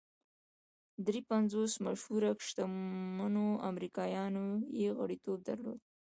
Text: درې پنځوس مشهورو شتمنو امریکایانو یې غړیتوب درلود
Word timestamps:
درې 1.05 1.19
پنځوس 1.31 1.71
مشهورو 1.85 2.29
شتمنو 2.47 3.45
امریکایانو 3.69 4.45
یې 4.79 4.89
غړیتوب 4.97 5.39
درلود 5.49 5.79